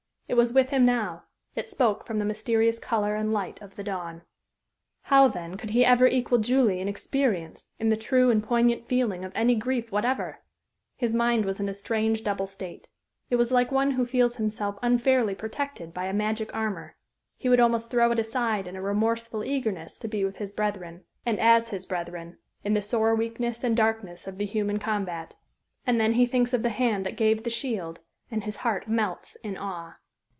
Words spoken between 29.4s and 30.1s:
in awe.